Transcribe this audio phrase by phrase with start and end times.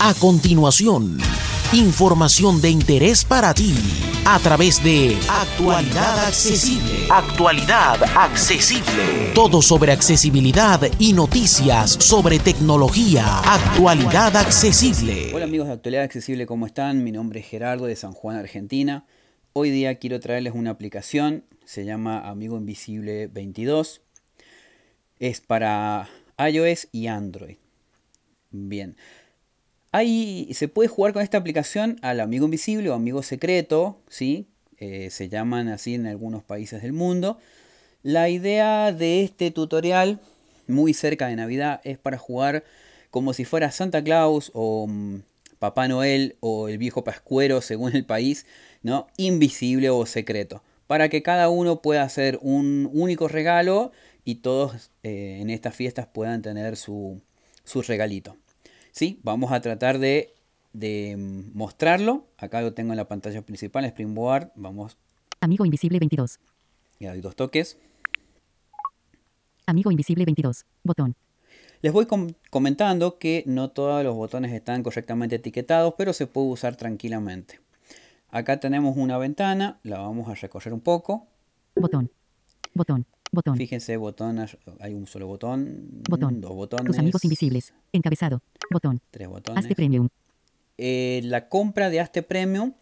[0.00, 1.18] A continuación,
[1.72, 3.74] información de interés para ti
[4.24, 7.08] a través de Actualidad Accesible.
[7.10, 9.32] Actualidad Accesible.
[9.34, 13.40] Todo sobre accesibilidad y noticias sobre tecnología.
[13.40, 15.34] Actualidad Accesible.
[15.34, 17.02] Hola amigos de Actualidad Accesible, ¿cómo están?
[17.02, 19.04] Mi nombre es Gerardo de San Juan, Argentina.
[19.52, 24.00] Hoy día quiero traerles una aplicación, se llama Amigo Invisible 22.
[25.18, 26.08] Es para
[26.38, 27.56] iOS y Android.
[28.50, 28.96] Bien,
[29.90, 34.46] Ahí se puede jugar con esta aplicación al amigo invisible o amigo secreto, ¿sí?
[34.76, 37.38] Eh, se llaman así en algunos países del mundo.
[38.02, 40.20] La idea de este tutorial,
[40.66, 42.64] muy cerca de Navidad, es para jugar
[43.10, 45.22] como si fuera Santa Claus o mm,
[45.58, 48.44] Papá Noel o el viejo Pascuero, según el país,
[48.82, 49.06] ¿no?
[49.16, 50.62] Invisible o secreto.
[50.86, 53.92] Para que cada uno pueda hacer un único regalo
[54.24, 57.22] y todos eh, en estas fiestas puedan tener su,
[57.64, 58.36] su regalito.
[58.98, 59.20] ¿Sí?
[59.22, 60.34] Vamos a tratar de,
[61.54, 62.26] mostrarlo.
[62.36, 64.50] Acá lo tengo en la pantalla principal, Springboard.
[64.56, 64.98] Vamos.
[65.40, 66.40] Amigo Invisible 22.
[66.98, 67.78] Y hay dos toques.
[69.66, 70.66] Amigo Invisible 22.
[70.82, 71.14] Botón.
[71.80, 72.08] Les voy
[72.50, 77.60] comentando que no todos los botones están correctamente etiquetados, pero se puede usar tranquilamente.
[78.30, 81.28] Acá tenemos una ventana, la vamos a recorrer un poco.
[81.76, 82.10] Botón.
[82.74, 83.06] Botón.
[83.30, 83.56] Botón.
[83.56, 84.44] Fíjense, botón,
[84.80, 86.02] hay un solo botón.
[86.08, 86.40] Botón.
[86.40, 86.86] Dos botones.
[86.86, 87.74] Tus amigos invisibles.
[87.92, 88.40] Encabezado.
[88.70, 89.00] Botón.
[89.10, 89.64] Tres botones.
[89.64, 90.08] Hazte Premium.
[90.78, 92.72] Eh, la compra de Aste Premium,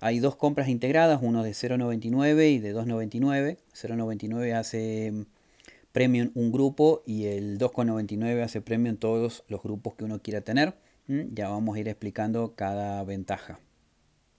[0.00, 3.58] hay dos compras integradas, uno de 0.99 y de 2.99.
[3.74, 5.26] 0.99 hace mm,
[5.92, 10.74] Premium un grupo y el 2.99 hace Premium todos los grupos que uno quiera tener.
[11.08, 13.60] Mm, ya vamos a ir explicando cada ventaja.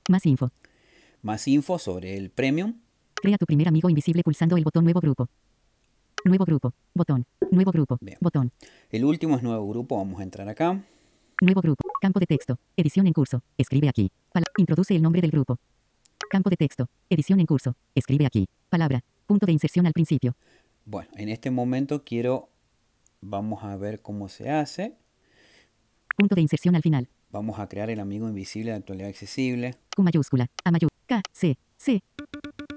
[0.10, 0.50] Más info.
[1.22, 2.80] Más info sobre el Premium.
[3.14, 5.30] Crea tu primer amigo invisible pulsando el botón Nuevo Grupo.
[6.26, 6.74] Nuevo grupo.
[6.94, 7.26] Botón.
[7.52, 8.00] Nuevo grupo.
[8.22, 8.52] Botón.
[8.90, 9.98] El último es nuevo grupo.
[9.98, 10.82] Vamos a entrar acá.
[11.42, 11.84] Nuevo grupo.
[12.00, 12.58] Campo de texto.
[12.78, 13.44] Edición en curso.
[13.58, 14.10] Escribe aquí.
[14.56, 15.60] Introduce el nombre del grupo.
[16.30, 16.90] Campo de texto.
[17.10, 17.76] Edición en curso.
[17.94, 18.48] Escribe aquí.
[18.70, 19.04] Palabra.
[19.26, 20.36] Punto de inserción al principio.
[20.86, 22.50] Bueno, en este momento quiero...
[23.20, 24.98] Vamos a ver cómo se hace.
[26.18, 27.10] Punto de inserción al final.
[27.32, 29.76] Vamos a crear el amigo invisible de actualidad accesible.
[29.96, 30.48] Q mayúscula.
[30.64, 31.00] A mayúscula.
[31.06, 31.22] K.
[31.32, 31.58] C.
[31.78, 32.02] C.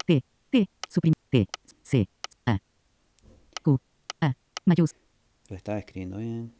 [0.05, 0.23] T.
[0.49, 0.69] T.
[0.89, 1.13] Suprim.
[1.29, 1.47] T.
[4.67, 4.69] C.
[4.69, 5.03] mayúscula.
[5.49, 6.51] Lo estaba escribiendo bien.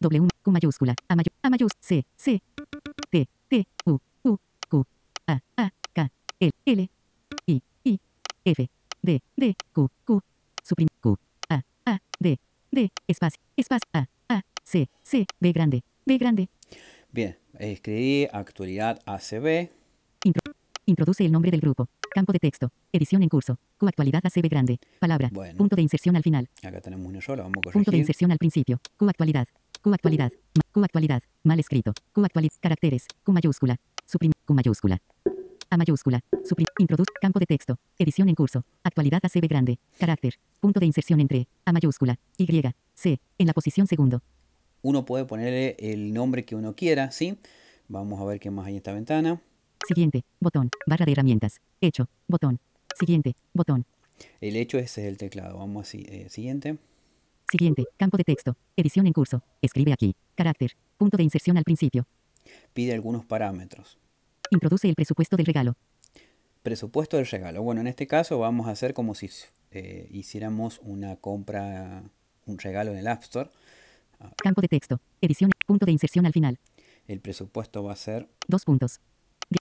[0.00, 2.42] W, Q mayúscula, A, mayúscula, A mayúscula, C, C,
[3.10, 4.38] T, T, U, U,
[4.68, 4.84] Q,
[5.28, 6.10] A, A, K,
[6.40, 6.90] L, L,
[7.46, 8.00] I, I,
[8.44, 8.68] F,
[9.02, 10.20] D, D, Q, Q,
[10.64, 11.16] suprim, Q,
[11.48, 12.38] A, A, D,
[12.72, 16.48] D, espacio, espacio, A, A, C, C, B grande, B grande.
[17.12, 19.70] Bien, escribí actualidad ACB.
[20.86, 21.88] introduce el nombre del grupo.
[22.14, 22.70] Campo de texto.
[22.92, 23.58] Edición en curso.
[23.78, 24.78] Q actualidad ACB grande.
[24.98, 25.30] Palabra.
[25.56, 26.48] Punto de inserción al final.
[26.62, 27.72] Acá tenemos un error, vamos a corregir.
[27.72, 28.80] Punto de inserción al principio.
[28.98, 29.48] Q actualidad.
[29.80, 30.30] Q actualidad.
[30.72, 31.22] Q actualidad.
[31.42, 31.94] Mal escrito.
[32.12, 32.52] Q actualidad.
[32.60, 33.06] Caracteres.
[33.24, 33.76] Q mayúscula.
[34.04, 34.32] Suprim.
[34.44, 34.98] Q mayúscula.
[35.70, 36.20] A mayúscula.
[36.44, 36.66] Suprim.
[36.78, 37.10] Introduce.
[37.18, 37.78] Campo de texto.
[37.98, 38.62] Edición en curso.
[38.84, 39.78] Actualidad ACB grande.
[39.98, 40.34] Carácter.
[40.60, 41.48] Punto de inserción entre.
[41.64, 42.18] A mayúscula.
[42.36, 42.46] Y.
[42.94, 43.20] C.
[43.38, 44.22] En la posición segundo.
[44.82, 47.38] Uno puede ponerle el nombre que uno quiera, ¿sí?
[47.88, 49.40] Vamos a ver qué más hay en esta ventana.
[49.86, 52.60] Siguiente, botón, barra de herramientas, hecho, botón,
[52.98, 53.84] siguiente, botón.
[54.40, 55.58] El hecho ese es el teclado.
[55.58, 56.78] Vamos así, eh, siguiente.
[57.50, 62.06] Siguiente, campo de texto, edición en curso, escribe aquí, carácter, punto de inserción al principio.
[62.72, 63.98] Pide algunos parámetros.
[64.50, 65.76] Introduce el presupuesto del regalo.
[66.62, 67.62] Presupuesto del regalo.
[67.62, 69.28] Bueno, en este caso vamos a hacer como si
[69.72, 72.04] eh, hiciéramos una compra,
[72.46, 73.50] un regalo en el App Store.
[74.36, 76.60] Campo de texto, edición, punto de inserción al final.
[77.08, 78.28] El presupuesto va a ser...
[78.46, 79.00] Dos puntos.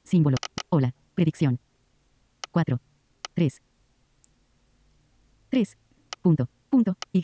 [0.04, 0.38] Símbolo.
[0.70, 0.94] Hola.
[1.16, 1.60] Predicción.
[2.52, 2.80] 4.
[3.34, 3.62] 3.
[5.50, 5.78] 3.
[6.22, 6.50] Punto.
[6.70, 6.98] Punto.
[7.12, 7.20] Y.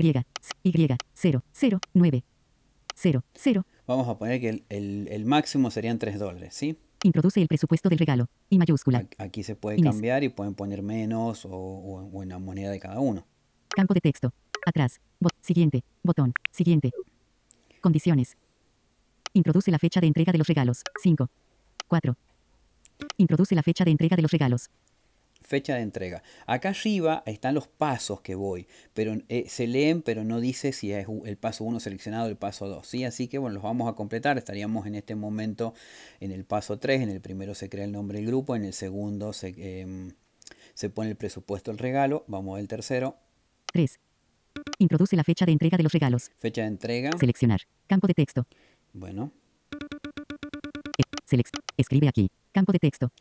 [0.64, 0.88] Y.
[1.14, 1.44] 0.
[1.52, 1.80] 0.
[1.94, 2.24] 9.
[2.96, 3.24] 0.
[3.34, 3.66] 0.
[3.88, 6.78] Vamos a poner que el, máximo serían 3 dólares, ¿sí?
[7.04, 8.28] Introduce el presupuesto del regalo.
[8.50, 9.08] Y mayúscula.
[9.18, 13.00] Aquí se puede cambiar y pueden poner menos o, o, en la moneda de cada
[13.00, 13.26] uno.
[13.70, 14.34] Campo de texto.
[14.66, 15.00] Atrás.
[15.42, 15.84] siguiente.
[16.04, 16.34] Botón.
[16.52, 16.92] Siguiente.
[17.82, 18.36] Condiciones.
[19.34, 20.84] Introduce la fecha de entrega de los regalos.
[21.02, 21.30] 5.
[21.88, 22.18] 4.
[23.18, 24.70] Introduce la fecha de entrega de los regalos.
[25.42, 26.24] Fecha de entrega.
[26.46, 30.92] Acá arriba están los pasos que voy, pero eh, se leen, pero no dice si
[30.92, 32.86] es el paso 1 seleccionado o el paso 2.
[32.86, 33.06] ¿sí?
[33.06, 34.38] Así que bueno, los vamos a completar.
[34.38, 35.74] Estaríamos en este momento
[36.20, 37.02] en el paso 3.
[37.02, 40.12] En el primero se crea el nombre del grupo, en el segundo se, em,
[40.74, 42.26] se pone el presupuesto del regalo.
[42.28, 43.16] Vamos al tercero.
[43.72, 44.00] 3.
[44.80, 46.30] Introduce la fecha de entrega de los regalos.
[46.38, 47.12] Fecha de entrega.
[47.18, 47.62] Seleccionar.
[47.88, 48.46] Campo de texto.
[48.92, 49.32] Bueno.
[51.28, 51.56] Select.
[51.76, 52.30] Escribe aquí.
[52.52, 53.12] Campo de texto.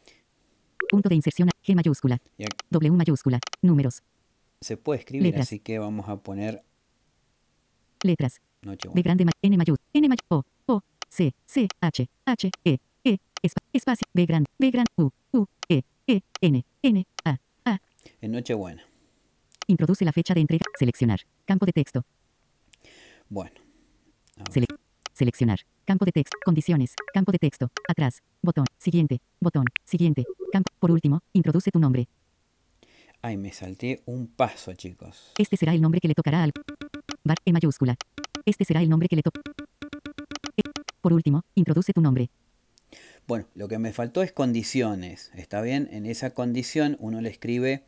[0.89, 1.49] Punto de inserción.
[1.67, 2.19] G mayúscula.
[2.71, 3.41] W mayúscula.
[3.63, 4.03] Números.
[4.61, 6.63] Se puede escribir, así que vamos a poner.
[8.03, 8.41] Letras.
[8.63, 9.27] B grande.
[9.43, 9.89] N mayúscula.
[9.93, 10.43] N mayúscula.
[10.67, 10.75] O.
[10.75, 10.83] O.
[11.09, 15.83] C, C, H, H, E, E, espa- espacio, B grande, B grande, U, U, E,
[16.07, 17.81] E, N, N, A, A.
[18.21, 18.83] En Nochebuena.
[19.69, 20.65] Introduce la fecha de entrega.
[20.79, 21.21] Seleccionar.
[21.45, 22.05] Campo de texto.
[23.29, 23.53] Bueno.
[24.37, 24.53] a ver.
[24.53, 24.67] Sele-
[25.17, 25.61] seleccionar.
[25.85, 26.37] Campo de texto.
[26.45, 26.95] Condiciones.
[27.13, 27.71] Campo de texto.
[27.89, 28.23] Atrás.
[28.43, 28.67] Botón.
[28.79, 29.21] Siguiente.
[29.41, 29.65] Botón.
[29.85, 30.25] Siguiente.
[30.53, 30.73] Campo.
[30.79, 32.09] Por último, introduce tu nombre.
[33.23, 35.33] Ay, me salté un paso, chicos.
[35.39, 36.53] Este será el nombre que le tocará al
[37.25, 37.97] bar E mayúscula.
[38.45, 39.41] Este será el nombre que le toca.
[41.01, 42.31] Por último, introduce tu nombre.
[43.27, 45.33] Bueno, lo que me faltó es condiciones.
[45.35, 45.89] ¿Está bien?
[45.91, 47.83] En esa condición uno le escribe,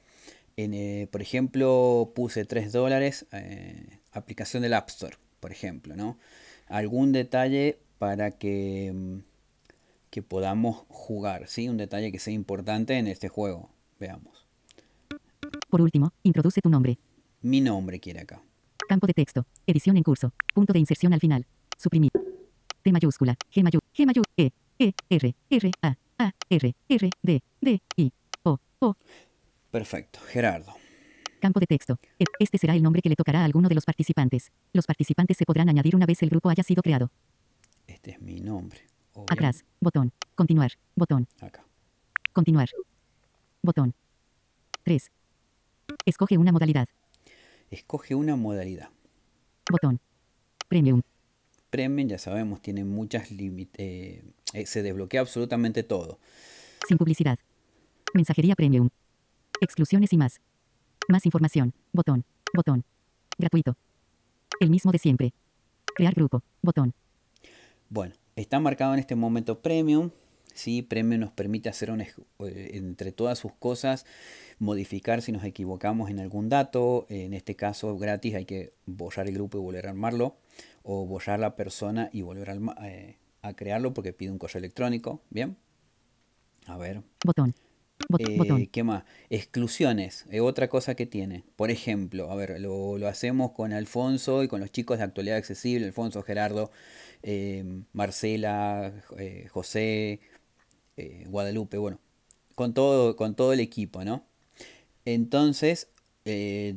[0.56, 6.18] en, eh, por ejemplo, puse 3 dólares, eh, aplicación del App Store, por ejemplo, ¿no?
[6.68, 9.18] Algún detalle para que, mm,
[10.10, 11.68] que podamos jugar, ¿sí?
[11.68, 13.70] Un detalle que sea importante en este juego.
[13.98, 14.46] Veamos.
[15.70, 16.98] Por último, introduce tu nombre.
[17.42, 18.42] Mi nombre quiere acá.
[18.88, 19.46] Campo de texto.
[19.66, 20.32] Edición en curso.
[20.54, 21.46] Punto de inserción al final.
[21.76, 22.10] Suprimir.
[22.82, 23.36] T mayúscula.
[23.52, 23.92] G mayúscula.
[23.94, 24.34] G mayúscula.
[24.36, 24.50] E.
[24.78, 24.92] E.
[25.10, 25.34] R.
[25.50, 25.70] R.
[25.82, 25.96] A.
[26.18, 26.32] A.
[26.48, 26.74] R.
[26.88, 27.10] R.
[27.22, 27.42] D.
[27.60, 27.82] D.
[27.96, 28.12] I.
[28.44, 28.58] O.
[28.80, 28.96] O.
[29.70, 30.20] Perfecto.
[30.26, 30.72] Gerardo.
[31.40, 31.98] Campo de texto.
[32.18, 34.50] E- Este será el nombre que le tocará a alguno de los participantes.
[34.72, 37.10] Los participantes se podrán añadir una vez el grupo haya sido creado.
[37.86, 38.80] Este es mi nombre.
[39.28, 39.64] Atrás.
[39.80, 40.12] Botón.
[40.34, 40.72] Continuar.
[40.94, 41.26] Botón.
[41.40, 41.64] Acá.
[42.32, 42.68] Continuar.
[43.62, 43.94] Botón.
[44.84, 45.10] 3.
[46.06, 46.88] Escoge una modalidad.
[47.70, 48.90] Escoge una modalidad.
[49.70, 50.00] Botón.
[50.68, 51.02] Premium.
[51.70, 54.22] Premium, ya sabemos, tiene muchas límites.
[54.64, 56.18] se desbloquea absolutamente todo.
[56.86, 57.38] Sin publicidad.
[58.14, 58.88] Mensajería Premium.
[59.60, 60.40] Exclusiones y más.
[61.08, 61.72] Más información.
[61.92, 62.24] Botón.
[62.54, 62.84] Botón.
[63.38, 63.76] Gratuito.
[64.60, 65.32] El mismo de siempre.
[65.94, 66.42] Crear grupo.
[66.60, 66.92] Botón.
[67.88, 70.10] Bueno, está marcado en este momento Premium.
[70.52, 72.10] Sí, Premium nos permite hacer un, eh,
[72.40, 74.04] entre todas sus cosas,
[74.58, 77.06] modificar si nos equivocamos en algún dato.
[77.08, 80.36] En este caso, gratis, hay que borrar el grupo y volver a armarlo.
[80.82, 85.22] O borrar la persona y volver a, eh, a crearlo porque pide un correo electrónico.
[85.30, 85.56] Bien.
[86.66, 87.54] A ver, Botón.
[88.08, 88.68] Bot- Eh.
[88.72, 89.04] ¿Qué más?
[89.28, 91.44] Exclusiones, es otra cosa que tiene.
[91.56, 95.36] Por ejemplo, a ver, lo, lo hacemos con Alfonso y con los chicos de Actualidad
[95.36, 96.70] Accesible, Alfonso, Gerardo,
[97.22, 100.20] eh, Marcela, eh, José,
[100.96, 102.00] eh, Guadalupe, bueno,
[102.56, 104.26] con todo, con todo el equipo, ¿no?
[105.04, 105.88] Entonces,
[106.24, 106.76] eh,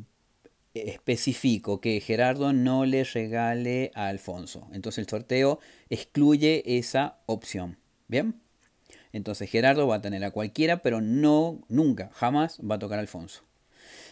[0.73, 4.67] especifico que Gerardo no le regale a Alfonso.
[4.73, 7.77] Entonces el sorteo excluye esa opción.
[8.07, 8.41] ¿Bien?
[9.13, 13.01] Entonces Gerardo va a tener a cualquiera, pero no, nunca, jamás va a tocar a
[13.01, 13.43] Alfonso.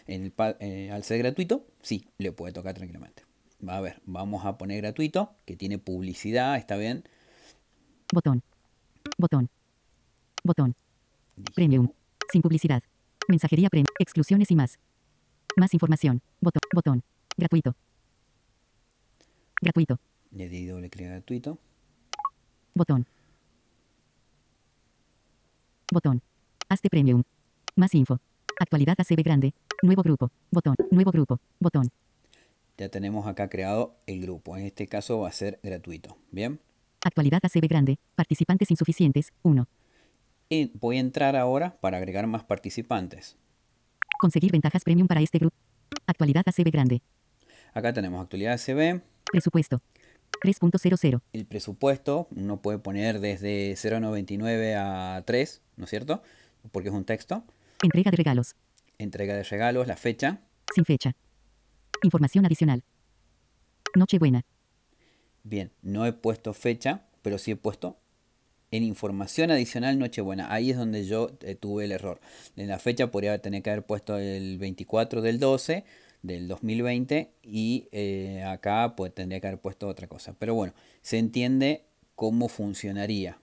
[0.08, 3.24] En el pa- eh, al ser gratuito, sí, le puede tocar tranquilamente.
[3.68, 7.04] Va a ver, vamos a poner gratuito, que tiene publicidad, está bien.
[8.12, 8.42] Botón.
[9.18, 9.50] Botón.
[10.44, 10.76] Botón.
[11.56, 11.90] Premium.
[12.32, 12.82] Sin publicidad.
[13.28, 13.94] Mensajería Premium.
[14.00, 14.80] Exclusiones y más.
[15.56, 16.22] Más información.
[16.42, 16.62] Botón.
[16.74, 17.04] Botón.
[17.38, 17.76] Gratuito.
[19.62, 20.00] Gratuito.
[20.32, 21.58] Le di doble clic gratuito.
[22.74, 23.06] Botón.
[25.92, 26.22] Botón.
[26.70, 27.24] Hazte Premium.
[27.76, 28.20] Más info.
[28.60, 29.54] Actualidad ACB grande.
[29.82, 30.32] Nuevo grupo.
[30.52, 30.76] Botón.
[30.92, 31.40] Nuevo grupo.
[31.60, 31.90] Botón.
[32.78, 34.56] Ya tenemos acá creado el grupo.
[34.56, 36.16] En este caso va a ser gratuito.
[36.32, 36.60] Bien.
[37.04, 37.98] Actualidad ACB grande.
[38.16, 39.34] Participantes insuficientes.
[39.42, 39.68] 1.
[40.50, 43.38] Y voy a entrar ahora para agregar más participantes.
[44.20, 45.56] Conseguir ventajas premium para este grupo.
[46.06, 47.02] Actualidad ACB grande.
[47.74, 49.02] Acá tenemos actualidad CB.
[49.32, 49.82] Presupuesto.
[50.42, 51.22] 3.00.
[51.34, 56.22] El presupuesto uno puede poner desde 0.99 a 3, ¿no es cierto?
[56.72, 57.44] Porque es un texto.
[57.82, 58.56] Entrega de regalos.
[58.98, 60.42] Entrega de regalos, la fecha.
[60.74, 61.16] Sin fecha.
[62.04, 62.84] Información adicional.
[63.96, 64.46] Nochebuena.
[65.44, 67.98] Bien, no he puesto fecha, pero sí he puesto
[68.72, 70.54] en información adicional Nochebuena.
[70.54, 72.20] Ahí es donde yo eh, tuve el error.
[72.56, 75.86] En la fecha podría tener que haber puesto el 24 del 12
[76.22, 80.34] del 2020 y eh, acá pues tendría que haber puesto otra cosa.
[80.38, 81.86] Pero bueno, se entiende
[82.16, 83.40] cómo funcionaría.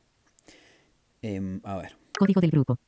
[1.22, 2.78] Em, a ver, Código del grupo.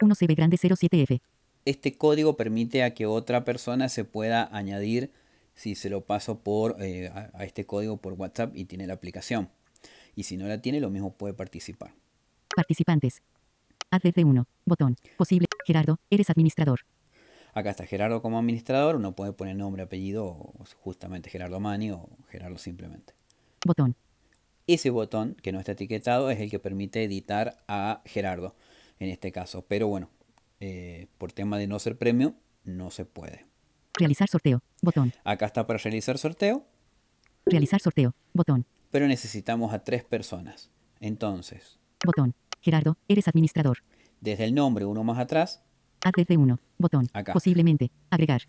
[0.00, 1.20] 1CB grande 07F.
[1.64, 5.10] este código permite a que otra persona se pueda añadir
[5.54, 8.94] si se lo paso por eh, a, a este código por WhatsApp y tiene la
[8.94, 9.48] aplicación.
[10.14, 11.92] Y si no la tiene, lo mismo puede participar.
[12.54, 13.22] Participantes.
[13.90, 14.46] Add de 1.
[14.64, 14.96] Botón.
[15.16, 15.46] Posible.
[15.66, 16.80] Gerardo, eres administrador.
[17.56, 22.06] Acá está Gerardo como administrador, uno puede poner nombre, apellido, o justamente Gerardo Mani o
[22.28, 23.14] Gerardo simplemente.
[23.64, 23.96] Botón.
[24.66, 28.54] Ese botón que no está etiquetado es el que permite editar a Gerardo
[28.98, 29.64] en este caso.
[29.66, 30.10] Pero bueno,
[30.60, 32.34] eh, por tema de no ser premio,
[32.64, 33.46] no se puede.
[33.94, 34.60] Realizar sorteo.
[34.82, 35.14] Botón.
[35.24, 36.62] Acá está para realizar sorteo,
[37.46, 38.14] Realizar sorteo.
[38.34, 38.66] Botón.
[38.90, 40.68] pero necesitamos a tres personas.
[41.00, 42.34] Entonces, Botón.
[42.60, 43.78] Gerardo, eres administrador.
[44.20, 45.62] desde el nombre uno más atrás,
[46.06, 46.60] Add de 1.
[46.78, 47.08] Botón.
[47.12, 47.32] Acá.
[47.32, 47.90] Posiblemente.
[48.10, 48.42] Agregar.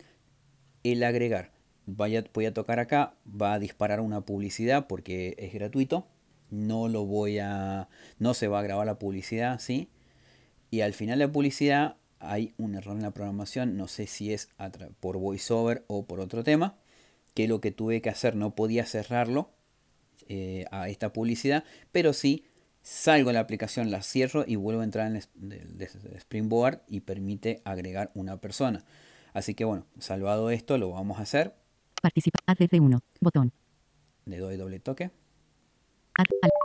[0.84, 1.50] el agregar.
[1.86, 6.06] Vaya, voy a tocar acá, va a disparar una publicidad porque es gratuito.
[6.50, 7.88] no lo voy a,
[8.20, 9.88] no se va a grabar la publicidad, ¿sí?
[10.70, 14.32] Y al final de la publicidad hay un error en la programación, no sé si
[14.32, 14.50] es
[15.00, 16.78] por voiceover o por otro tema,
[17.34, 19.50] que lo que tuve que hacer no podía cerrarlo
[20.28, 22.44] eh, a esta publicidad, pero sí
[22.88, 25.88] salgo de la aplicación, la cierro y vuelvo a entrar en el,
[26.20, 28.82] Springboard y permite agregar una persona.
[29.34, 31.54] Así que bueno, salvado esto, lo vamos a hacer.
[32.00, 33.52] Participa, de 1, botón.
[34.24, 35.10] Le doy doble toque.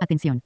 [0.02, 0.42] atención.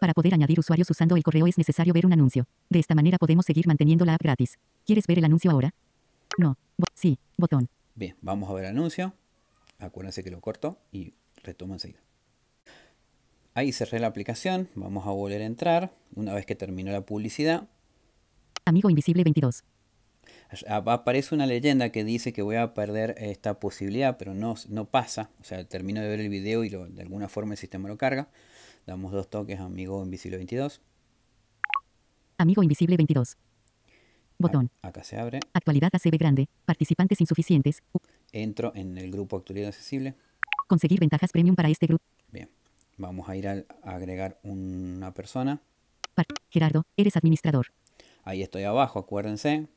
[0.00, 2.46] Para poder añadir usuarios usando el correo es necesario ver un anuncio.
[2.70, 4.58] De esta manera podemos seguir manteniendo la app gratis.
[4.86, 5.74] ¿Quieres ver el anuncio ahora?
[6.38, 6.56] No.
[6.94, 7.18] sí.
[7.36, 7.68] Botón.
[7.96, 9.12] Bien, vamos a ver el anuncio.
[9.80, 12.07] Acuérdense que lo corto y retomo enseguida.
[13.58, 14.68] Ahí cerré la aplicación.
[14.76, 15.90] Vamos a volver a entrar.
[16.14, 17.66] Una vez que terminó la publicidad.
[18.64, 19.64] Amigo Invisible 22.
[20.68, 25.30] Aparece una leyenda que dice que voy a perder esta posibilidad, pero no, no pasa.
[25.40, 28.28] O sea, termino de ver el video y de alguna forma el sistema lo carga.
[28.86, 30.80] Damos dos toques a Amigo Invisible 22.
[32.36, 33.38] Amigo Invisible 22.
[34.38, 34.70] Botón.
[34.82, 35.40] Acá se abre.
[35.52, 36.48] Actualidad ACB grande.
[36.64, 37.82] Participantes insuficientes.
[38.30, 40.14] Entro en el grupo Actualidad Accesible.
[40.68, 42.04] Conseguir ventajas premium para este grupo.
[42.98, 45.62] Vamos a ir a agregar una persona.
[46.50, 47.68] Gerardo, eres administrador.
[48.24, 49.68] Ahí estoy abajo, acuérdense.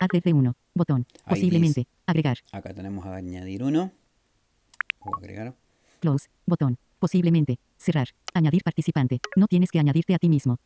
[0.00, 0.56] Add 1.
[0.74, 1.06] Botón.
[1.28, 1.86] Posiblemente.
[2.06, 2.38] agregar.
[2.50, 3.92] Acá tenemos a añadir uno.
[5.00, 5.54] O agregar.
[6.00, 6.28] Close.
[6.46, 6.78] Botón.
[6.98, 7.58] Posiblemente.
[7.76, 8.08] Cerrar.
[8.32, 9.20] Añadir participante.
[9.36, 10.58] No tienes que añadirte a ti mismo.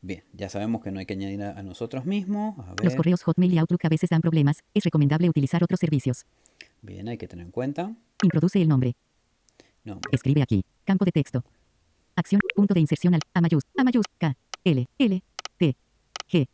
[0.00, 2.56] Bien, ya sabemos que no hay que añadir a, nosotros mismos.
[2.82, 4.62] Los correos Hotmail y Outlook a veces dan problemas.
[4.74, 6.26] Es recomendable utilizar otros servicios.
[6.82, 7.96] Bien, hay que tener en cuenta.
[8.22, 8.96] Introduce el nombre.
[10.12, 10.64] Escribe aquí.
[10.84, 11.44] Campo de texto.
[12.16, 12.40] Acción.
[12.54, 13.62] Punto de inserción al A mayús.
[13.76, 14.04] A mayús.
[14.18, 14.36] K.
[14.64, 14.86] L.
[14.98, 15.22] L.
[15.56, 15.76] T.
[16.30, 16.48] G.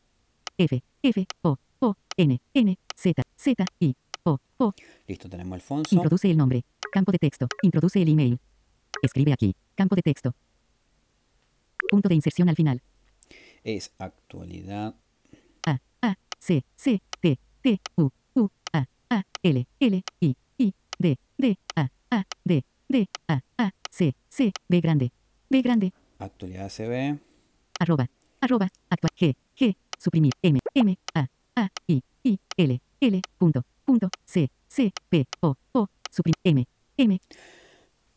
[0.59, 0.83] F.
[1.03, 1.27] F.
[1.43, 1.59] O.
[1.81, 1.97] O.
[2.17, 2.41] N.
[2.53, 2.79] N.
[2.95, 3.23] Z.
[3.37, 3.65] Z.
[3.81, 3.95] I.
[4.25, 4.39] O.
[4.59, 4.73] O.
[5.07, 5.95] Listo, tenemos Alfonso.
[5.95, 6.65] Introduce el nombre.
[6.93, 7.49] Campo de texto.
[7.63, 8.39] Introduce el email.
[9.03, 9.55] Escribe aquí.
[9.75, 10.35] Campo de texto.
[11.91, 12.83] Punto de inserción al final.
[13.63, 14.95] Es actualidad.
[15.67, 21.19] A, A, C, C, T, T, U, U, A, A, L, L, I, I, D,
[21.39, 25.11] D, A, A, D, D, A, A, C, C, B grande,
[25.51, 25.93] B grande.
[26.21, 27.19] Actualidad CB.
[27.81, 28.09] Arroba,
[28.41, 34.09] arroba, actual, G, G, suprimir, M, M, A, A, I, I, L, L, punto, punto,
[34.25, 37.21] C, C, P, O, O, suprimir, M, M.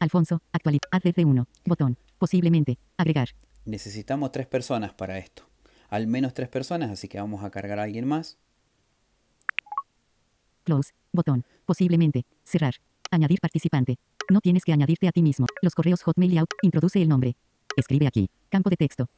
[0.07, 3.29] Alfonso, actualidad, de 1, botón, posiblemente, agregar.
[3.65, 5.43] Necesitamos tres personas para esto.
[5.89, 8.39] Al menos tres personas, así que vamos a cargar a alguien más.
[10.65, 12.75] Close, botón, posiblemente, cerrar,
[13.11, 13.99] añadir participante,
[14.29, 15.47] no tienes que añadirte a ti mismo.
[15.63, 16.51] Los correos Hotmail y Out.
[16.63, 17.37] Introduce el nombre.
[17.77, 18.29] Escribe aquí.
[18.49, 19.09] Campo de texto.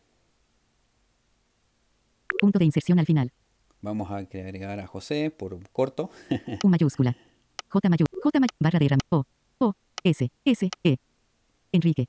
[2.39, 3.33] Punto de inserción al final.
[3.81, 6.11] Vamos a agregar a José por corto.
[6.63, 7.17] U mayúscula.
[7.69, 8.21] J mayúscula.
[8.23, 8.57] J mayúscula.
[8.61, 8.99] Barra de ram.
[9.11, 9.25] O.
[10.03, 10.31] S.
[10.45, 10.69] S.
[10.85, 10.97] E.
[11.73, 12.09] Enrique.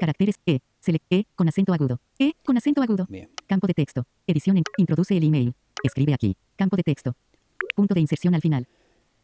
[0.00, 0.60] Caracteres E.
[0.80, 2.00] Select E con acento agudo.
[2.18, 3.06] E con acento agudo.
[3.08, 3.30] Bien.
[3.46, 4.06] Campo de texto.
[4.26, 4.64] Edición en.
[4.76, 5.54] Introduce el email.
[5.82, 6.36] Escribe aquí.
[6.56, 7.14] Campo de texto.
[7.74, 8.66] Punto de inserción al final.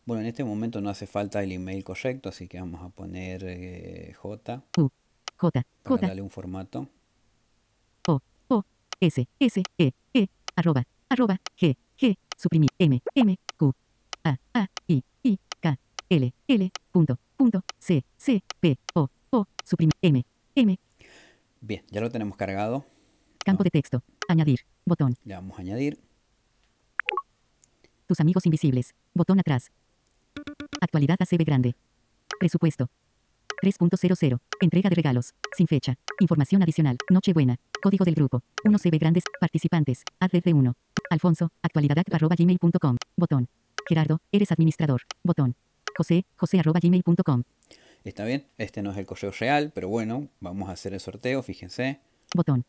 [0.07, 3.43] Bueno, en este momento no hace falta el email correcto, así que vamos a poner
[3.47, 4.63] eh, J.
[4.77, 4.91] U,
[5.37, 6.87] J, para darle un formato.
[8.07, 8.65] O, O,
[9.01, 13.75] S, S, E, E, arroba, arroba, G, G, suprimir, M, M, Q,
[14.25, 15.79] A, A, I, I, K,
[16.09, 20.79] L, L, punto, punto, C, C, P, O, O, suprimir, M, M.
[21.61, 22.85] Bien, ya lo tenemos cargado.
[23.45, 25.15] Campo de texto, añadir, botón.
[25.25, 26.01] Le vamos a añadir.
[28.07, 29.71] Tus amigos invisibles, botón atrás,
[30.81, 31.75] Actualidad ACB grande.
[32.39, 32.91] Presupuesto.
[33.63, 34.39] 3.00.
[34.61, 35.35] Entrega de regalos.
[35.57, 35.97] Sin fecha.
[36.21, 36.99] Información adicional.
[37.11, 37.57] Nochebuena.
[37.83, 38.43] Código del grupo.
[38.65, 39.25] 1 CB grandes.
[39.41, 40.03] Participantes.
[40.31, 40.75] de 1.
[41.11, 41.51] Alfonso.
[41.63, 42.97] Actualidad.gmail.com.
[43.17, 43.49] Botón.
[43.87, 44.21] Gerardo.
[44.33, 45.03] Eres administrador.
[45.23, 45.55] Botón.
[45.97, 46.25] José.
[46.37, 47.43] José.gmail.com.
[48.05, 48.47] Está bien.
[48.59, 51.43] Este no es el correo real, pero bueno, vamos a hacer el sorteo.
[51.43, 52.01] Fíjense.
[52.35, 52.65] Botón.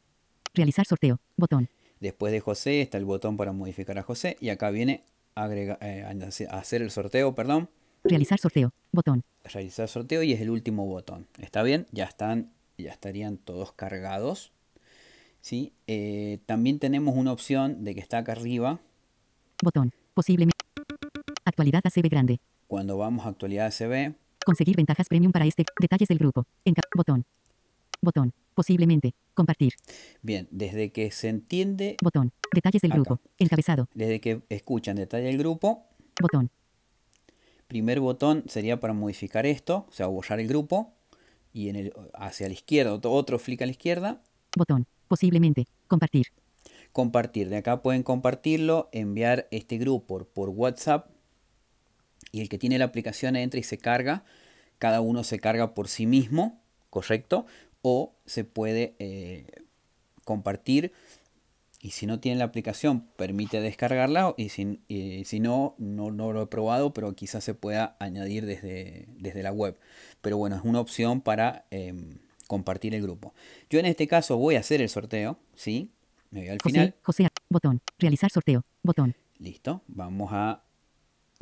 [0.53, 1.19] Realizar sorteo.
[1.35, 1.69] Botón.
[1.99, 4.37] Después de José está el botón para modificar a José.
[4.39, 5.03] Y acá viene
[5.35, 6.05] agrega, eh,
[6.49, 7.69] hacer el sorteo, perdón.
[8.03, 8.71] Realizar sorteo.
[8.91, 9.23] Botón.
[9.43, 11.27] Realizar sorteo y es el último botón.
[11.39, 11.87] ¿Está bien?
[11.91, 14.51] Ya están, ya estarían todos cargados.
[15.41, 15.73] ¿Sí?
[15.87, 18.79] Eh, también tenemos una opción de que está acá arriba.
[19.61, 19.91] Botón.
[20.13, 20.54] Posiblemente.
[21.55, 22.41] Actualidad ACB grande.
[22.67, 24.13] Cuando vamos a actualidad ACB,
[24.45, 25.63] Conseguir ventajas premium para este.
[25.79, 26.45] Detalles del grupo.
[26.65, 27.23] Enca botón.
[28.01, 28.33] Botón.
[28.53, 29.13] Posiblemente.
[29.33, 29.71] Compartir.
[30.21, 32.33] bien, desde que se entiende, Botón.
[32.53, 32.99] Detalles del Acá.
[33.01, 33.21] grupo.
[33.39, 33.87] Encabezado.
[33.93, 35.85] desde que escuchan detalle del grupo,
[36.21, 36.49] Botón.
[37.67, 40.91] primer botón sería para modificar esto, o sea, borrar el grupo.
[41.53, 44.21] Y en el, hacia la izquierda, otro, otro flick a la izquierda,
[44.57, 44.87] Botón.
[45.07, 45.67] Posiblemente.
[45.87, 46.27] Compartir.
[46.91, 47.47] compartir.
[47.47, 51.14] De acá pueden compartirlo, enviar este grupo por, por WhatsApp.
[52.31, 54.23] Y el que tiene la aplicación entra y se carga.
[54.77, 57.45] Cada uno se carga por sí mismo, ¿correcto?
[57.81, 59.45] O se puede eh,
[60.23, 60.91] compartir.
[61.81, 64.33] Y si no tiene la aplicación, permite descargarla.
[64.37, 64.79] Y si,
[65.23, 69.51] si no, no, no lo he probado, pero quizás se pueda añadir desde, desde la
[69.51, 69.77] web.
[70.21, 72.17] Pero bueno, es una opción para em,
[72.47, 73.33] compartir el grupo.
[73.69, 75.91] Yo en este caso voy a hacer el sorteo, ¿sí?
[76.31, 76.73] Me voy al José.
[76.73, 76.95] final.
[77.03, 77.27] José.
[77.49, 77.79] Botón.
[77.99, 78.65] Realizar sorteo.
[78.81, 79.15] Botón.
[79.37, 79.83] Listo.
[79.87, 80.63] Vamos a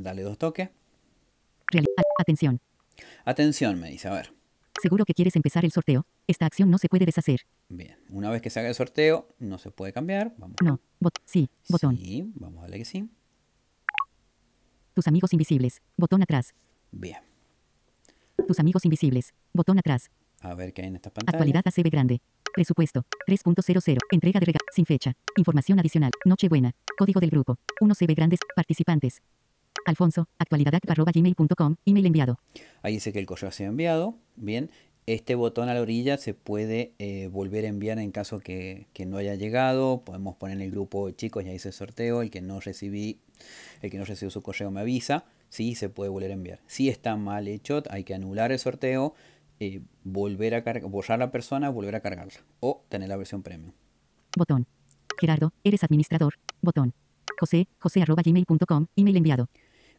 [0.04, 0.70] darle dos toques.
[2.20, 2.60] Atención.
[3.26, 4.08] Atención, me dice.
[4.08, 4.34] A ver.
[4.82, 6.06] Seguro que quieres empezar el sorteo.
[6.28, 7.42] Esta acción no se puede deshacer.
[7.70, 7.98] Bien.
[8.10, 10.34] Una vez que se haga el sorteo, no se puede cambiar.
[10.38, 10.58] Vamos.
[10.64, 10.80] No.
[11.00, 11.50] Bot sí.
[11.70, 11.98] Botón.
[11.98, 13.10] Sí, vamos a darle que sí.
[14.94, 15.82] Tus amigos invisibles.
[15.98, 16.54] Botón atrás.
[16.92, 17.20] Bien.
[18.48, 19.34] Tus amigos invisibles.
[19.54, 20.12] Botón atrás.
[20.42, 21.38] A ver qué hay en esta pantalla.
[21.38, 22.22] Actualidad ACB grande.
[22.54, 23.06] Presupuesto.
[23.28, 23.98] 3.00.
[24.12, 24.66] Entrega de regalo.
[24.72, 25.14] Sin fecha.
[25.38, 26.12] Información adicional.
[26.26, 26.74] Nochebuena.
[26.98, 27.58] Código del grupo.
[27.80, 28.40] 1 CB grandes.
[28.56, 29.22] Participantes.
[29.86, 30.28] Alfonso.
[30.38, 31.76] Actualidad arroba gmail.com.
[31.86, 32.40] Email enviado.
[32.82, 34.16] Ahí dice que el correo se ha enviado.
[34.36, 34.70] Bien.
[35.06, 39.06] Este botón a la orilla se puede eh, volver a enviar en caso que, que
[39.06, 40.04] no haya llegado.
[40.06, 42.22] Podemos poner en el grupo chicos, ya hice el sorteo.
[42.22, 43.20] El que no recibí,
[43.82, 45.26] el que no recibió su correo me avisa.
[45.50, 46.62] Sí, se puede volver a enviar.
[46.68, 49.14] Si está mal hecho, hay que anular el sorteo,
[49.60, 52.42] eh, volver a cargar, borrar la persona, volver a cargarla.
[52.62, 53.74] O tener la versión premium.
[54.38, 54.66] Botón.
[55.20, 55.54] Gerardo.
[55.64, 56.36] Eres administrador.
[56.62, 56.94] Botón.
[57.40, 57.68] José.
[57.80, 58.88] José arroba gmail.com.
[58.96, 59.50] Email enviado.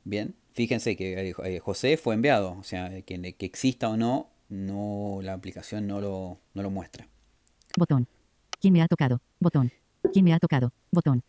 [0.05, 2.57] Bien, fíjense que eh, eh, José fue enviado.
[2.59, 7.09] O sea, que, que exista o no, no la aplicación no lo, no lo muestra.
[7.77, 8.07] Botón.
[8.61, 9.21] ¿Quién me ha tocado?
[9.40, 9.73] Botón.
[10.12, 10.73] ¿Quién me ha tocado?
[10.90, 11.23] Botón.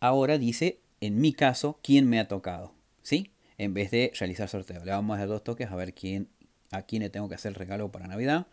[0.00, 2.72] Ahora dice, en mi caso, quién me ha tocado.
[3.02, 3.30] ¿Sí?
[3.58, 4.84] En vez de realizar sorteo.
[4.84, 6.28] Le vamos a dar dos toques a ver quién,
[6.70, 8.46] a quién le tengo que hacer el regalo para Navidad.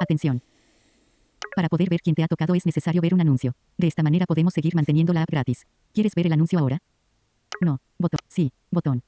[0.00, 0.40] Atención.
[1.54, 3.54] Para poder ver quién te ha tocado es necesario ver un anuncio.
[3.76, 5.66] De esta manera podemos seguir manteniendo la app gratis.
[5.92, 6.80] ¿Quieres ver el anuncio ahora?
[7.60, 7.80] No.
[7.98, 8.18] Botón.
[8.28, 8.52] Sí.
[8.70, 9.02] Botón.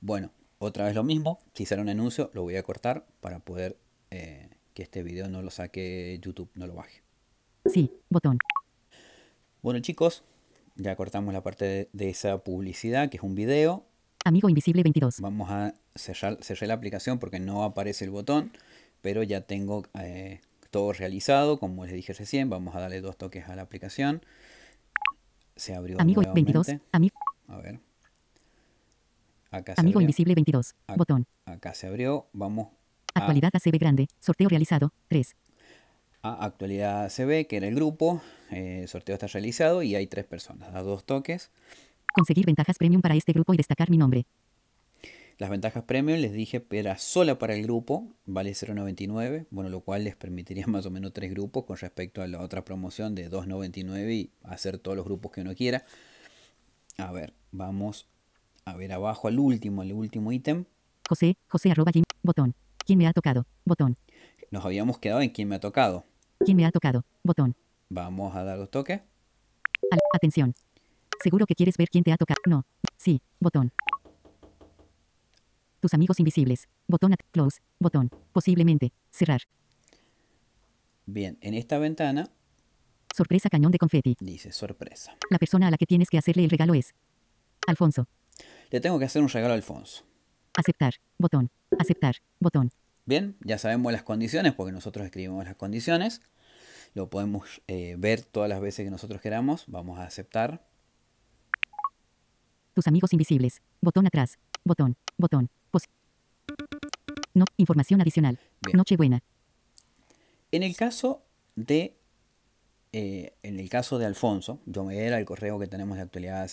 [0.00, 1.38] Bueno, otra vez lo mismo.
[1.54, 3.76] Si sale un anuncio, lo voy a cortar para poder
[4.10, 7.02] eh, que este video no lo saque YouTube, no lo baje.
[7.66, 7.92] Sí.
[8.10, 8.38] Botón.
[9.62, 10.22] Bueno chicos,
[10.76, 13.84] ya cortamos la parte de, de esa publicidad, que es un video.
[14.24, 15.20] Amigo invisible 22.
[15.20, 18.52] Vamos a cerrar, cerré la aplicación porque no aparece el botón,
[19.00, 22.50] pero ya tengo eh, todo realizado, como les dije recién.
[22.50, 24.22] Vamos a darle dos toques a la aplicación.
[25.56, 26.52] Se abrió Amigo nuevamente.
[26.52, 26.80] 22.
[26.92, 27.10] Ami-
[27.48, 27.80] A ver.
[29.50, 30.04] Acá se amigo abrió.
[30.04, 30.74] invisible 22.
[30.86, 31.26] Ac- Botón.
[31.46, 32.26] Acá se abrió.
[32.32, 32.68] Vamos
[33.14, 34.06] a, Actualidad ACB grande.
[34.20, 34.92] Sorteo realizado.
[35.08, 35.34] 3.
[36.22, 38.20] a actualidad CB, que era el grupo.
[38.50, 40.72] Eh, el sorteo está realizado y hay tres personas.
[40.72, 41.50] Da dos toques.
[42.12, 44.26] Conseguir ventajas premium para este grupo y destacar mi nombre.
[45.38, 50.02] Las ventajas premium les dije era sola para el grupo, vale 0.99, bueno, lo cual
[50.02, 54.12] les permitiría más o menos tres grupos con respecto a la otra promoción de 2.99
[54.12, 55.84] y hacer todos los grupos que uno quiera.
[56.98, 58.08] A ver, vamos
[58.64, 60.64] a ver abajo al último, el último ítem.
[61.08, 61.36] José.
[61.46, 62.04] José arroba gmail.
[62.24, 62.56] Botón.
[62.84, 63.46] ¿Quién me ha tocado?
[63.64, 63.96] Botón.
[64.50, 66.04] Nos habíamos quedado en quién me ha tocado.
[66.44, 67.04] ¿Quién me ha tocado?
[67.22, 67.54] Botón.
[67.88, 69.00] Vamos a dar dos toques.
[70.12, 70.54] Atención.
[71.22, 72.40] Seguro que quieres ver quién te ha tocado.
[72.46, 72.66] No.
[72.96, 73.22] Sí.
[73.38, 73.72] Botón.
[75.78, 76.68] Tus amigos invisibles.
[76.88, 77.60] Botón at close.
[77.78, 78.10] Botón.
[78.32, 78.92] Posiblemente.
[79.10, 79.42] Cerrar.
[81.06, 82.28] Bien, en esta ventana
[83.18, 84.14] Sorpresa cañón de confeti.
[84.20, 85.16] dice sorpresa.
[85.28, 86.94] La persona a la que tienes que hacerle el regalo es.
[87.66, 88.06] Alfonso.
[88.70, 90.04] Le tengo que hacer un regalo a Alfonso.
[90.56, 90.94] Aceptar.
[91.18, 91.50] Botón.
[91.80, 92.14] Aceptar.
[92.38, 92.70] Botón.
[93.06, 96.20] Bien, ya sabemos las condiciones porque nosotros escribimos las condiciones.
[96.94, 99.64] Lo podemos eh, ver todas las veces que nosotros queramos.
[99.66, 100.64] Vamos a aceptar.
[102.72, 103.62] Tus amigos invisibles.
[103.80, 104.38] Botón atrás.
[104.62, 104.96] Botón.
[105.16, 105.50] Botón.
[105.72, 105.88] Pos-
[107.34, 107.46] no.
[107.56, 108.38] Información adicional.
[108.62, 108.76] Bien.
[108.76, 109.24] Nochebuena.
[110.52, 111.24] En el caso
[111.56, 111.97] de
[112.92, 115.96] eh, en el caso de Alfonso, yo me voy a ir al correo que tenemos
[115.96, 116.48] de actualidad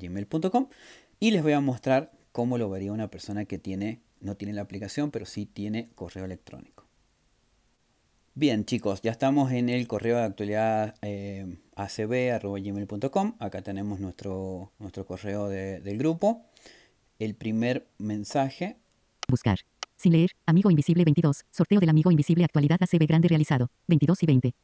[0.00, 0.68] gmail.com
[1.20, 4.62] y les voy a mostrar cómo lo vería una persona que tiene no tiene la
[4.62, 6.84] aplicación, pero sí tiene correo electrónico.
[8.34, 13.34] Bien, chicos, ya estamos en el correo de actualidad eh, acb.gmail.com.
[13.38, 16.44] Acá tenemos nuestro, nuestro correo de- del grupo.
[17.20, 18.76] el primer mensaje.
[19.28, 19.58] Buscar.
[19.96, 20.30] Sin leer.
[20.46, 21.44] Amigo Invisible 22.
[21.50, 23.70] Sorteo del Amigo Invisible Actualidad ACB Grande realizado.
[23.88, 24.54] 22 y 20.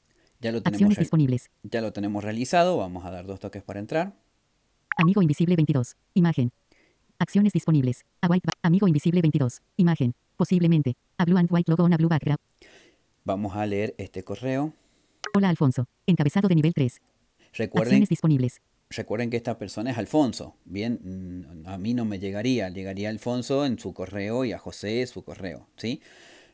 [0.44, 1.50] Ya lo tenemos, Acciones disponibles.
[1.62, 2.76] ya lo tenemos realizado.
[2.76, 4.12] Vamos a dar dos toques para entrar.
[4.98, 5.96] Amigo Invisible 22.
[6.12, 6.52] Imagen.
[7.18, 8.04] Acciones disponibles.
[8.20, 9.62] A white Amigo Invisible 22.
[9.78, 10.14] Imagen.
[10.36, 10.96] Posiblemente.
[11.16, 12.38] A blue and white logo on a blue background.
[13.24, 14.74] Vamos a leer este correo.
[15.34, 15.88] Hola Alfonso.
[16.06, 17.00] Encabezado de nivel 3.
[17.54, 18.60] Recuerden, Acciones disponibles.
[18.90, 20.56] recuerden que esta persona es Alfonso.
[20.66, 21.00] Bien,
[21.64, 22.68] mm, a mí no me llegaría.
[22.68, 25.68] Llegaría Alfonso en su correo y a José su correo.
[25.78, 26.02] ¿sí?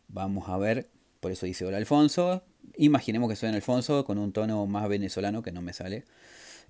[0.06, 0.88] Vamos a ver.
[1.18, 2.44] Por eso dice hola Alfonso.
[2.76, 6.04] Imaginemos que soy Alfonso con un tono más venezolano que no me sale.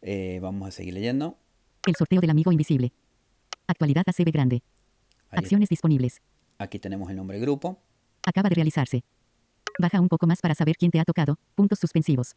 [0.03, 1.37] Eh, vamos a seguir leyendo.
[1.87, 2.92] El sorteo del Amigo Invisible.
[3.66, 4.62] Actualidad ACB Grande.
[5.31, 6.20] Ahí- Acciones disponibles.
[6.59, 7.79] aquí tenemos el nombre del grupo.
[8.26, 9.03] Acaba de realizarse.
[9.79, 11.38] Baja un poco más para saber quién te ha tocado.
[11.55, 12.35] Puntos suspensivos.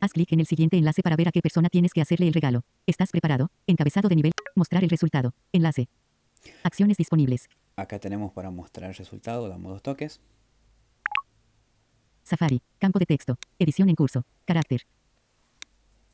[0.00, 2.34] Haz clic en el siguiente enlace para ver a qué persona tienes que hacerle el
[2.34, 2.64] regalo.
[2.86, 3.50] ¿Estás preparado?
[3.66, 4.32] Encabezado de nivel.
[4.56, 5.32] Mostrar el resultado.
[5.52, 5.88] Enlace.
[6.64, 7.48] Acciones disponibles.
[7.76, 9.48] Acá tenemos para mostrar el resultado.
[9.48, 10.20] Damos dos toques.
[12.26, 12.60] Safari.
[12.78, 13.38] Campo de texto.
[13.58, 14.24] Edición en curso.
[14.44, 14.82] Carácter.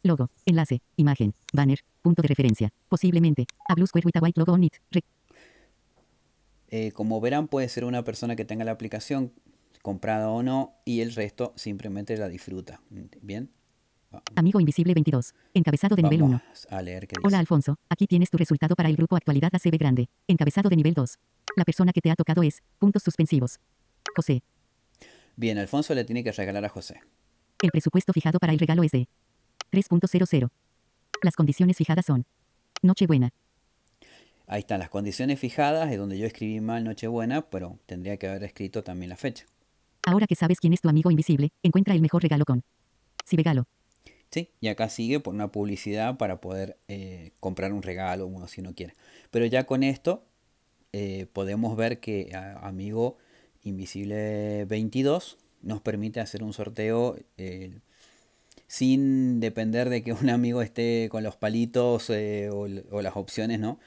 [0.03, 0.31] Logo.
[0.44, 0.83] Enlace.
[0.96, 1.35] Imagen.
[1.55, 1.81] Banner.
[2.03, 2.70] Punto de referencia.
[2.90, 3.46] Posiblemente.
[3.66, 4.75] A blue square with a white logo on it.
[6.68, 9.33] Eh, como verán, puede ser una persona que tenga la aplicación
[9.81, 12.83] comprada o no y el resto simplemente la disfruta.
[13.22, 13.51] Bien.
[14.37, 15.35] Amigo Invisible 22.
[15.55, 16.42] Encabezado de nivel 1.
[16.42, 17.27] Vamos a leer qué dice.
[17.27, 20.09] Hola Alfonso, aquí tienes tu resultado para el grupo Actualidad ACB Grande.
[20.29, 21.18] Encabezado de nivel 2.
[21.57, 23.59] La persona que te ha tocado es, puntos suspensivos.
[24.14, 24.42] José,
[25.37, 27.01] Bien, Alfonso le tiene que regalar a José.
[27.62, 29.09] el presupuesto fijado para el regalo es de
[29.71, 30.51] 3.00.
[31.23, 32.25] Las condiciones fijadas son
[32.83, 33.31] Nochebuena,
[34.49, 38.42] Ahí están las condiciones fijadas, es donde yo escribí mal Nochebuena, pero tendría que haber
[38.45, 39.47] escrito también la fecha.
[40.05, 42.62] Ahora que sabes quién es tu amigo invisible, encuentra el mejor regalo con
[43.25, 43.66] Si regalo.
[44.31, 48.61] Sí, y acá sigue por una publicidad para poder eh, comprar un regalo, uno si
[48.61, 48.95] uno quiere.
[49.31, 50.25] Pero ya con esto
[50.92, 53.16] eh, podemos ver que a- Amigo
[53.64, 57.79] Invisible 22 nos permite hacer un sorteo eh,
[58.66, 62.66] sin depender de que un amigo esté con los palitos eh, o,
[63.03, 63.79] las opciones, ¿no?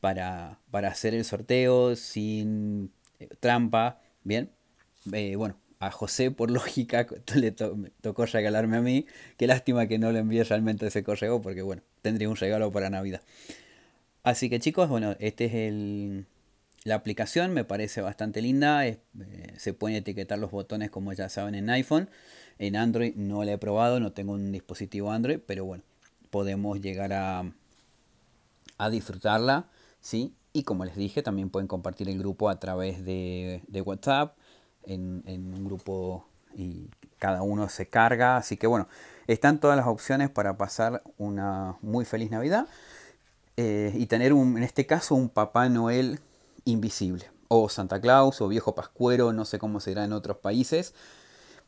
[0.00, 4.50] Para, para hacer el sorteo sin eh, trampa, ¿bien?
[5.04, 9.06] Bueno, a José por lógica le tocó regalarme a mí.
[9.36, 12.90] Qué lástima que no le envíe realmente ese correo porque bueno, tendría un regalo para
[12.90, 13.22] Navidad.
[14.22, 16.26] Así que chicos, bueno, este es el,
[16.84, 18.86] la aplicación, me parece bastante linda.
[18.86, 18.98] eh,
[19.56, 22.08] se pueden etiquetar los botones como ya saben en iPhone.
[22.58, 25.82] En Android no la he probado, no tengo un dispositivo Android, pero bueno,
[26.30, 27.44] podemos llegar a,
[28.78, 29.66] a disfrutarla,
[30.00, 30.34] ¿sí?
[30.52, 34.36] Y como les dije, también pueden compartir el grupo a través de, de WhatsApp,
[34.84, 38.36] en, en un grupo y cada uno se carga.
[38.36, 38.88] Así que bueno,
[39.26, 42.66] están todas las opciones para pasar una muy feliz Navidad
[43.56, 46.20] eh, y tener un, en este caso un Papá Noel
[46.64, 47.30] invisible.
[47.48, 50.94] O Santa Claus o Viejo Pascuero, no sé cómo será en otros países.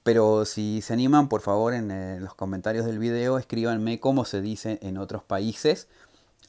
[0.03, 4.43] Pero si se animan, por favor, en eh, los comentarios del video escríbanme cómo se
[4.43, 5.89] dice en otros países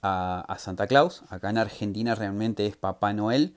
[0.02, 1.24] a, Santa Claus.
[1.30, 3.56] Acá en Argentina realmente es Papá Noel.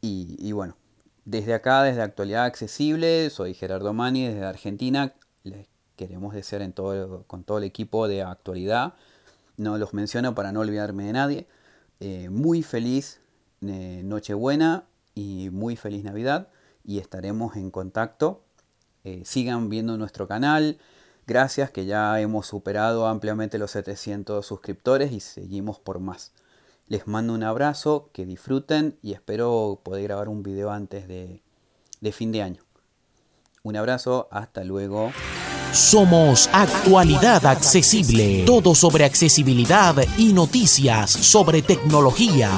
[0.00, 0.76] Y, y bueno,
[1.24, 5.12] desde acá, desde Actualidad Accesible, soy Gerardo Mani desde Argentina.
[5.44, 8.94] Les queremos desear en todo, con todo el equipo de Actualidad.
[9.58, 11.46] No los menciono para no olvidarme de nadie.
[12.00, 13.20] eh, muy feliz
[13.66, 16.48] eh, Nochebuena y muy feliz Navidad.
[16.84, 18.44] Y estaremos en contacto.
[19.04, 20.78] Eh, sigan viendo nuestro canal.
[21.26, 26.32] Gracias que ya hemos superado ampliamente los 700 suscriptores y seguimos por más.
[26.86, 31.42] Les mando un abrazo, que disfruten y espero poder grabar un video antes de,
[32.00, 32.62] de fin de año.
[33.62, 35.12] Un abrazo, hasta luego.
[35.72, 38.44] Somos Actualidad Accesible.
[38.46, 42.50] Todo sobre accesibilidad y noticias sobre tecnología.